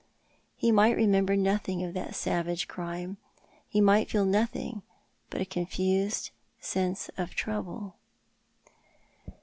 [0.55, 3.17] He might remember nothing of that savage crime—
[3.69, 4.81] he might feel nothing
[5.29, 7.97] but a confused sense of trouble."